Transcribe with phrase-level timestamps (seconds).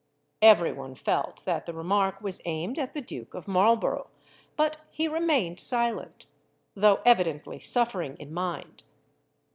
[0.41, 4.09] Every one felt that the remark was aimed at the Duke of Marlborough,
[4.57, 6.25] but he remained silent,
[6.73, 8.81] though evidently suffering in mind.